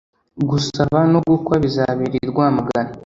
Gusaba 0.49 0.97
no 1.11 1.19
gukwa 1.29 1.55
bizabera 1.63 2.15
i 2.23 2.27
Rwamagana 2.31 2.91